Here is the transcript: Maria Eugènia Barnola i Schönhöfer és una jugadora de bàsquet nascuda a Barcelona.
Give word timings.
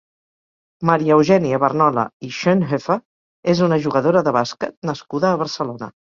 Maria 0.89 1.11
Eugènia 1.19 1.59
Barnola 1.63 2.05
i 2.29 2.31
Schönhöfer 2.39 2.97
és 3.55 3.63
una 3.67 3.79
jugadora 3.85 4.25
de 4.31 4.35
bàsquet 4.41 4.77
nascuda 4.93 5.33
a 5.37 5.41
Barcelona. 5.45 5.93